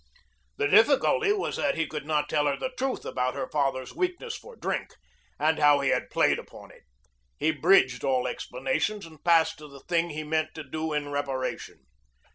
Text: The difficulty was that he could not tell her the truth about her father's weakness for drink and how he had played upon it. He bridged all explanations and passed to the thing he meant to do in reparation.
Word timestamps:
The 0.57 0.67
difficulty 0.67 1.31
was 1.31 1.57
that 1.57 1.75
he 1.75 1.85
could 1.85 2.07
not 2.07 2.27
tell 2.27 2.47
her 2.47 2.57
the 2.57 2.71
truth 2.75 3.05
about 3.05 3.35
her 3.35 3.47
father's 3.47 3.93
weakness 3.93 4.35
for 4.35 4.55
drink 4.55 4.95
and 5.39 5.59
how 5.59 5.79
he 5.81 5.89
had 5.89 6.09
played 6.09 6.39
upon 6.39 6.71
it. 6.71 6.81
He 7.37 7.51
bridged 7.51 8.03
all 8.03 8.25
explanations 8.25 9.05
and 9.05 9.23
passed 9.23 9.59
to 9.59 9.67
the 9.67 9.81
thing 9.81 10.09
he 10.09 10.23
meant 10.23 10.55
to 10.55 10.63
do 10.63 10.91
in 10.91 11.09
reparation. 11.09 11.85